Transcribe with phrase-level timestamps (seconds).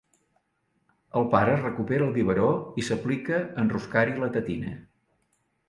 [1.21, 2.49] El pare recupera el biberó
[2.83, 4.77] i s'aplica a enroscar-hi la tetina.